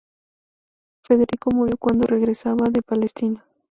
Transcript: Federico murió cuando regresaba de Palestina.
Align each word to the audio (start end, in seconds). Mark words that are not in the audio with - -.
Federico 1.05 1.51
murió 1.51 1.77
cuando 1.77 2.07
regresaba 2.07 2.65
de 2.71 2.81
Palestina. 2.81 3.45